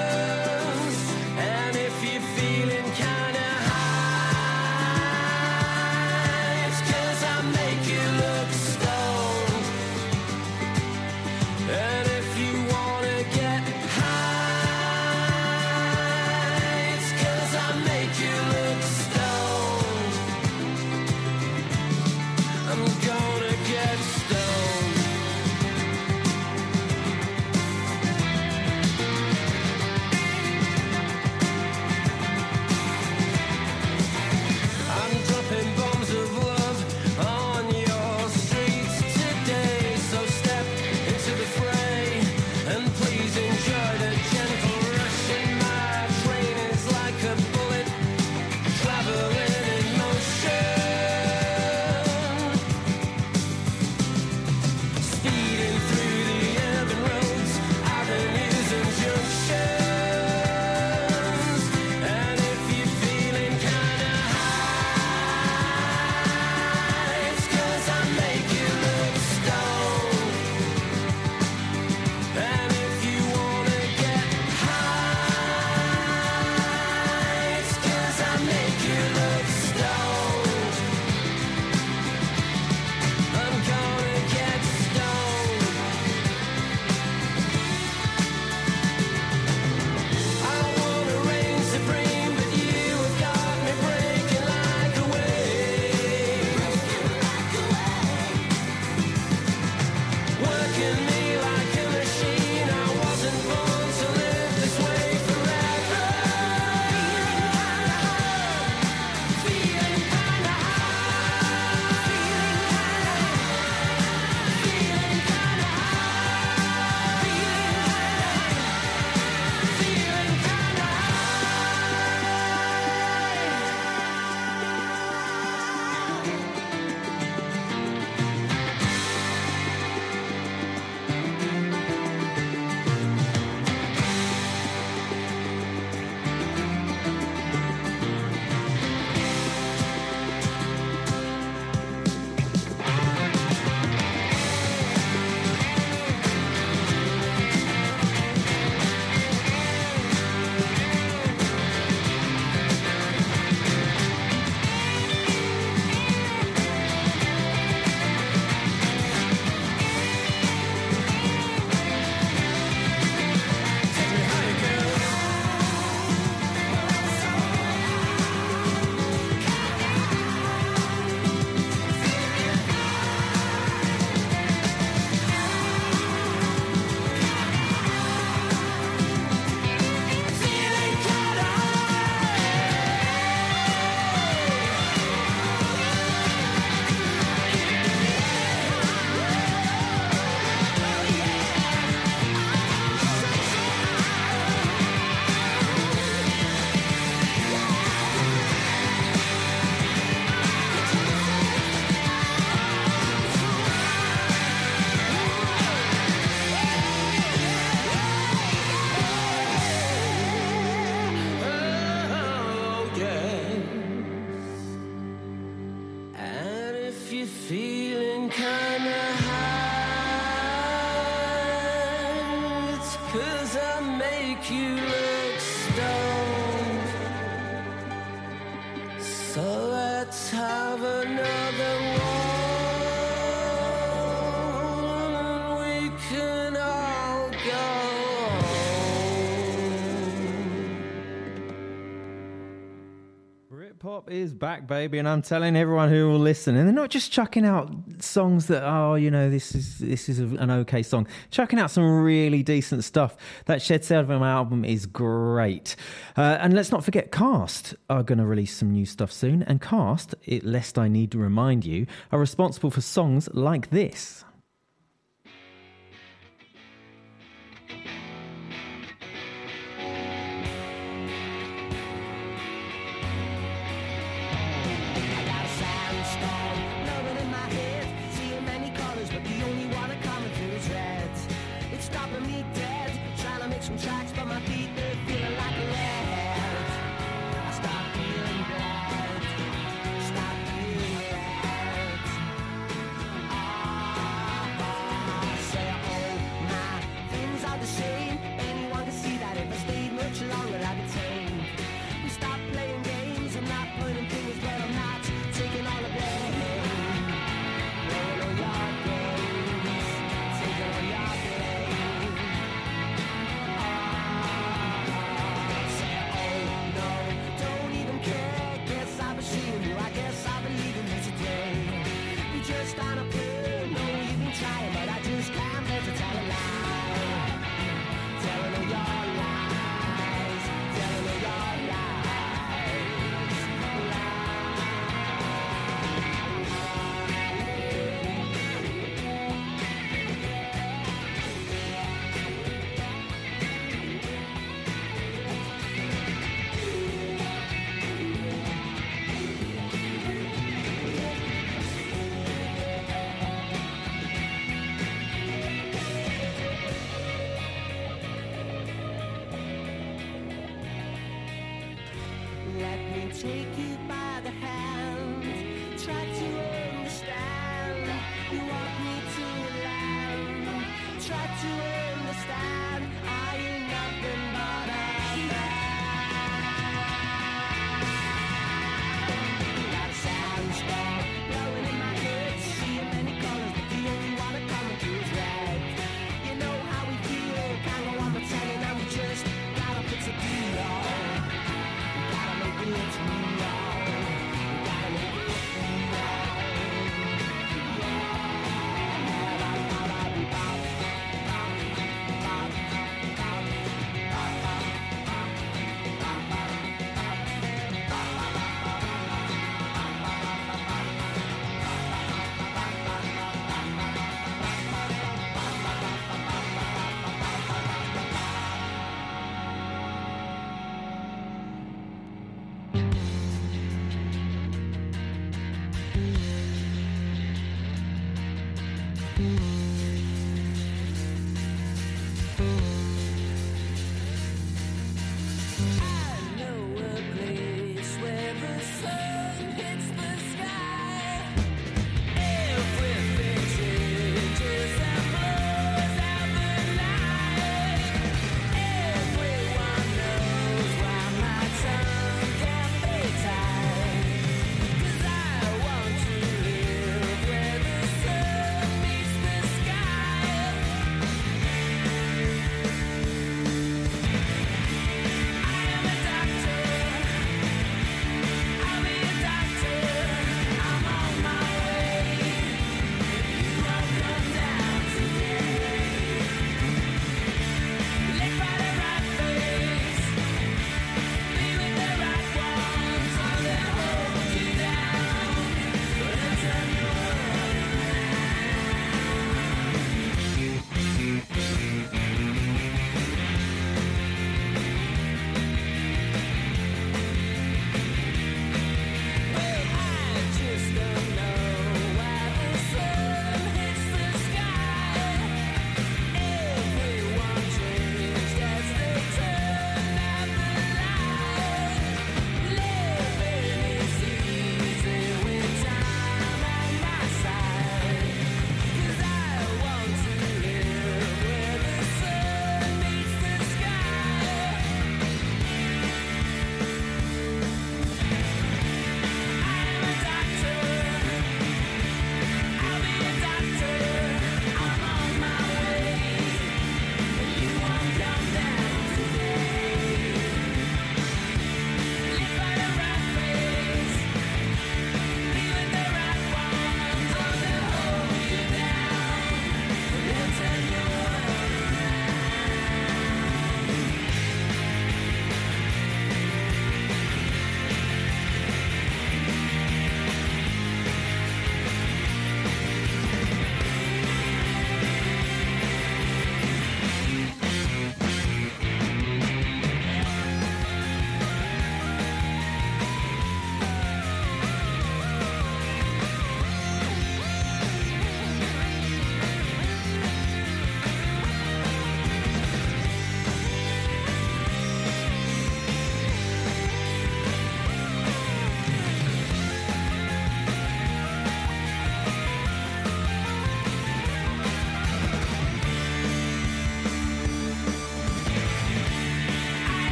Britpop 243.77 244.11
is 244.11 244.33
back, 244.33 244.67
baby, 244.67 244.99
and 244.99 245.09
I'm 245.09 245.23
telling 245.23 245.57
everyone 245.57 245.91
who 245.91 246.09
will 246.09 246.19
listen, 246.19 246.57
and 246.57 246.67
they're 246.67 246.75
not 246.75 246.89
just 246.89 247.13
chucking 247.13 247.45
out 247.45 247.71
songs 247.99 248.47
that 248.47 248.63
oh, 248.65 248.95
you 248.95 249.11
know, 249.11 249.29
this 249.29 249.55
is 249.55 249.79
this 249.79 250.09
is 250.09 250.19
an 250.19 250.51
okay 250.51 250.83
song. 250.83 251.07
Chucking 251.31 251.59
out 251.59 251.71
some 251.71 252.03
really 252.03 252.43
decent 252.43 252.85
stuff. 252.85 253.17
That 253.47 253.61
Shed 253.61 253.85
Seven 253.85 254.23
album 254.23 254.65
is 254.65 254.87
great, 254.87 255.77
uh, 256.17 256.39
and 256.41 256.55
let's 256.55 256.71
not 256.71 256.85
forget 256.85 257.13
Cast 257.13 257.75
are 257.91 258.03
going 258.03 258.19
to 258.19 258.27
release 258.27 258.57
some 258.57 258.71
new 258.71 258.87
stuff 258.87 259.13
soon. 259.13 259.43
And 259.43 259.61
Cast, 259.61 260.15
it, 260.25 260.45
lest 260.45 260.79
I 260.79 260.89
need 260.89 261.11
to 261.13 261.19
remind 261.19 261.67
you, 261.67 261.87
are 262.13 262.19
responsible 262.19 262.71
for 262.71 262.81
songs 262.81 263.29
like 263.35 263.71
this. 263.71 264.25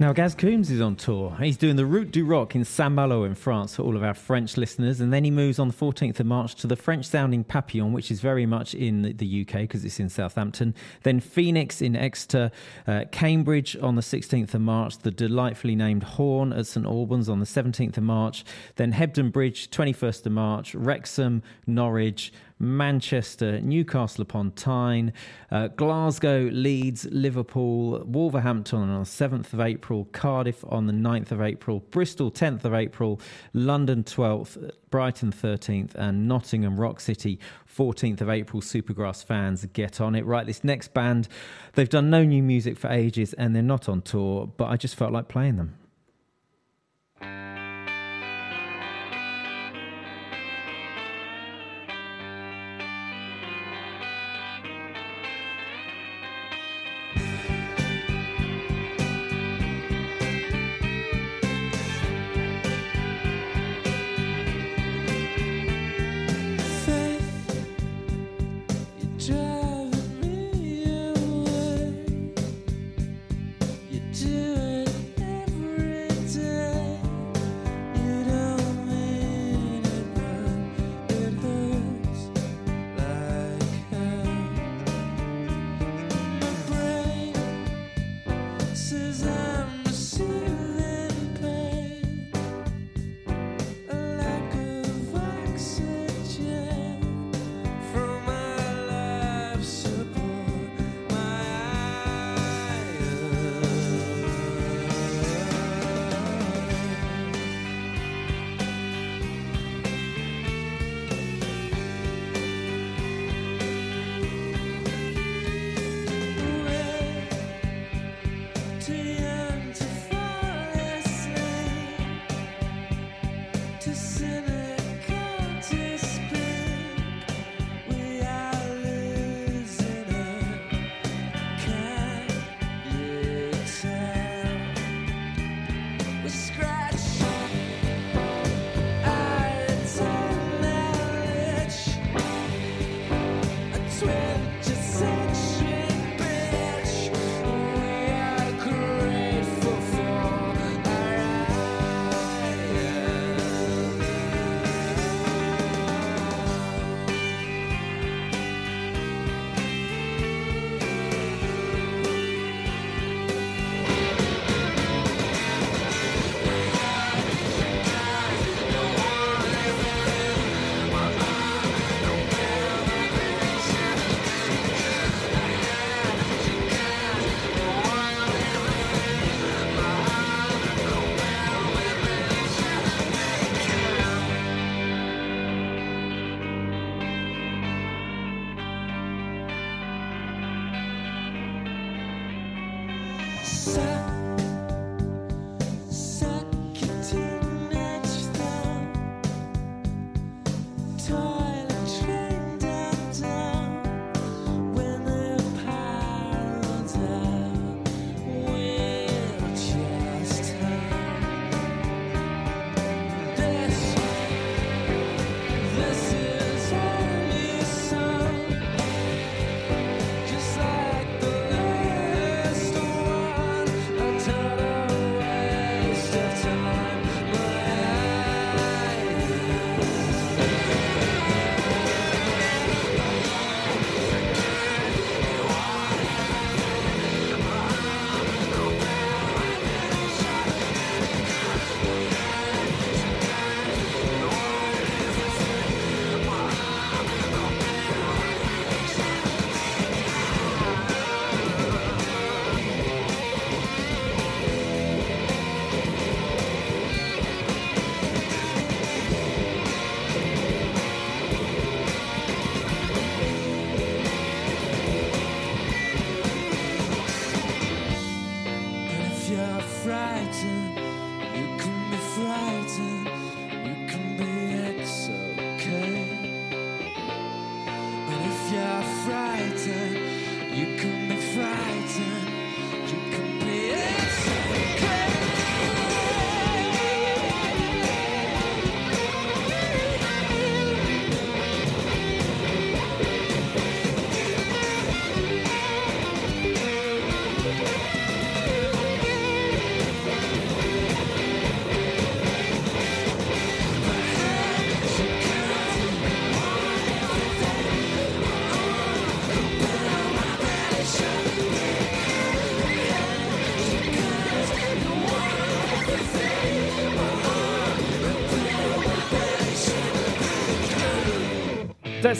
Now, 0.00 0.14
Gaz 0.14 0.34
Coombes 0.34 0.70
is 0.70 0.80
on 0.80 0.96
tour. 0.96 1.36
He's 1.42 1.58
doing 1.58 1.76
the 1.76 1.84
Route 1.84 2.10
du 2.10 2.24
Rock 2.24 2.54
in 2.54 2.64
Saint 2.64 2.94
Malo 2.94 3.24
in 3.24 3.34
France 3.34 3.76
for 3.76 3.82
all 3.82 3.98
of 3.98 4.02
our 4.02 4.14
French 4.14 4.56
listeners. 4.56 4.98
And 4.98 5.12
then 5.12 5.24
he 5.24 5.30
moves 5.30 5.58
on 5.58 5.68
the 5.68 5.74
14th 5.74 6.18
of 6.18 6.24
March 6.24 6.54
to 6.54 6.66
the 6.66 6.74
French 6.74 7.04
sounding 7.04 7.44
Papillon, 7.44 7.92
which 7.92 8.10
is 8.10 8.22
very 8.22 8.46
much 8.46 8.74
in 8.74 9.02
the- 9.02 9.26
UK 9.42 9.60
because 9.60 9.84
it's 9.84 10.00
in 10.00 10.08
Southampton. 10.08 10.74
Then 11.02 11.20
Phoenix 11.20 11.82
in 11.82 11.96
Exeter, 11.96 12.50
uh, 12.86 13.04
Cambridge 13.12 13.76
on 13.82 13.96
the 13.96 14.02
16th 14.02 14.54
of 14.54 14.62
March, 14.62 14.96
the 14.96 15.10
delightfully 15.10 15.76
named 15.76 16.04
Horn 16.04 16.54
at 16.54 16.66
St 16.66 16.86
Albans 16.86 17.28
on 17.28 17.38
the 17.38 17.44
17th 17.44 17.98
of 17.98 18.02
March. 18.04 18.42
Then 18.76 18.94
Hebden 18.94 19.30
Bridge, 19.30 19.68
21st 19.70 20.24
of 20.24 20.32
March, 20.32 20.74
Wrexham, 20.74 21.42
Norwich, 21.66 22.32
Manchester, 22.60 23.60
Newcastle 23.60 24.22
upon 24.22 24.52
Tyne, 24.52 25.12
uh, 25.50 25.68
Glasgow, 25.68 26.50
Leeds, 26.52 27.06
Liverpool, 27.10 28.04
Wolverhampton 28.06 28.78
on 28.78 29.00
the 29.00 29.06
7th 29.06 29.52
of 29.54 29.60
April, 29.60 30.04
Cardiff 30.12 30.62
on 30.68 30.86
the 30.86 30.92
9th 30.92 31.32
of 31.32 31.40
April, 31.40 31.80
Bristol 31.90 32.30
10th 32.30 32.64
of 32.64 32.74
April, 32.74 33.20
London 33.54 34.04
12th, 34.04 34.70
Brighton 34.90 35.32
13th, 35.32 35.94
and 35.94 36.28
Nottingham 36.28 36.78
Rock 36.78 37.00
City 37.00 37.38
14th 37.74 38.20
of 38.20 38.28
April. 38.28 38.60
Supergrass 38.60 39.24
fans, 39.24 39.64
get 39.72 40.00
on 40.00 40.14
it. 40.14 40.26
Right, 40.26 40.46
this 40.46 40.62
next 40.62 40.92
band, 40.92 41.28
they've 41.74 41.88
done 41.88 42.10
no 42.10 42.22
new 42.24 42.42
music 42.42 42.76
for 42.76 42.88
ages 42.88 43.32
and 43.32 43.56
they're 43.56 43.62
not 43.62 43.88
on 43.88 44.02
tour, 44.02 44.46
but 44.46 44.66
I 44.66 44.76
just 44.76 44.96
felt 44.96 45.12
like 45.12 45.28
playing 45.28 45.56
them. 45.56 45.79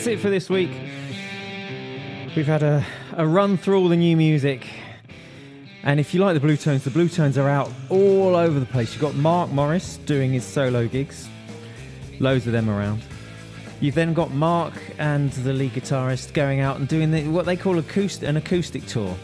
That's 0.01 0.13
it 0.13 0.19
for 0.19 0.31
this 0.31 0.49
week. 0.49 0.71
We've 2.35 2.47
had 2.47 2.63
a, 2.63 2.83
a 3.17 3.27
run 3.27 3.55
through 3.55 3.77
all 3.77 3.87
the 3.87 3.95
new 3.95 4.17
music. 4.17 4.67
And 5.83 5.99
if 5.99 6.11
you 6.11 6.21
like 6.21 6.33
the 6.33 6.47
Bluetones, 6.47 6.81
the 6.81 6.89
Bluetones 6.89 7.37
are 7.37 7.47
out 7.47 7.71
all 7.91 8.35
over 8.35 8.59
the 8.59 8.65
place. 8.65 8.93
You've 8.93 9.01
got 9.03 9.13
Mark 9.13 9.51
Morris 9.51 9.97
doing 9.97 10.33
his 10.33 10.43
solo 10.43 10.87
gigs, 10.87 11.29
loads 12.19 12.47
of 12.47 12.53
them 12.53 12.67
around. 12.67 13.03
You've 13.79 13.93
then 13.93 14.15
got 14.15 14.31
Mark 14.31 14.73
and 14.97 15.31
the 15.33 15.53
lead 15.53 15.73
guitarist 15.73 16.33
going 16.33 16.61
out 16.61 16.79
and 16.79 16.87
doing 16.87 17.11
the, 17.11 17.27
what 17.27 17.45
they 17.45 17.55
call 17.55 17.77
an 17.77 18.37
acoustic 18.37 18.87
tour. 18.87 19.15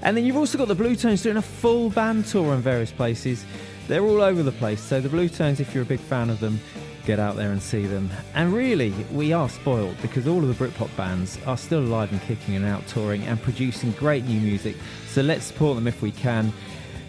And 0.00 0.16
then 0.16 0.24
you've 0.24 0.38
also 0.38 0.56
got 0.56 0.68
the 0.68 0.76
Bluetones 0.76 1.22
doing 1.22 1.36
a 1.36 1.42
full 1.42 1.90
band 1.90 2.24
tour 2.24 2.54
in 2.54 2.62
various 2.62 2.90
places. 2.90 3.44
They're 3.86 4.02
all 4.02 4.22
over 4.22 4.42
the 4.42 4.52
place. 4.52 4.80
So 4.80 4.98
the 4.98 5.10
Bluetones, 5.10 5.60
if 5.60 5.74
you're 5.74 5.82
a 5.82 5.86
big 5.86 6.00
fan 6.00 6.30
of 6.30 6.40
them, 6.40 6.58
get 7.06 7.18
out 7.18 7.36
there 7.36 7.52
and 7.52 7.62
see 7.62 7.86
them. 7.86 8.10
And 8.34 8.52
really, 8.52 8.92
we 9.12 9.32
are 9.32 9.48
spoiled 9.48 9.96
because 10.02 10.26
all 10.26 10.38
of 10.38 10.48
the 10.48 10.64
Britpop 10.64 10.94
bands 10.96 11.38
are 11.46 11.56
still 11.56 11.80
alive 11.80 12.10
and 12.12 12.20
kicking 12.22 12.56
and 12.56 12.66
out 12.66 12.86
touring 12.88 13.22
and 13.22 13.40
producing 13.40 13.92
great 13.92 14.24
new 14.24 14.40
music. 14.40 14.76
So 15.08 15.22
let's 15.22 15.44
support 15.44 15.76
them 15.76 15.86
if 15.86 16.02
we 16.02 16.10
can. 16.10 16.52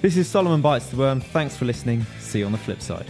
This 0.01 0.15
is 0.15 0.29
Solomon 0.29 0.61
Bites 0.61 0.87
the 0.89 0.97
Worm. 0.97 1.19
Thanks 1.19 1.57
for 1.57 1.65
listening. 1.65 2.05
See 2.19 2.39
you 2.39 2.45
on 2.45 2.51
the 2.51 2.57
flip 2.57 2.81
side. 2.81 3.07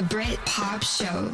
The 0.00 0.06
Britpop 0.06 0.82
Show. 0.82 1.29